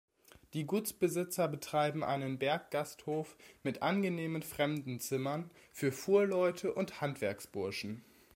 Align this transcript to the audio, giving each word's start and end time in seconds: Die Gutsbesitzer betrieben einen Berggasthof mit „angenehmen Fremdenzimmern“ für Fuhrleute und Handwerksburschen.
Die 0.55 0.65
Gutsbesitzer 0.65 1.47
betrieben 1.47 2.03
einen 2.03 2.39
Berggasthof 2.39 3.37
mit 3.61 3.83
„angenehmen 3.83 4.41
Fremdenzimmern“ 4.41 5.51
für 5.71 5.91
Fuhrleute 5.91 6.73
und 6.73 7.01
Handwerksburschen. 7.01 8.03